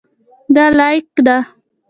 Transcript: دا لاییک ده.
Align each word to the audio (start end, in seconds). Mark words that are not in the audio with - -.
دا 0.55 0.65
لاییک 0.77 1.07
ده. 1.25 1.37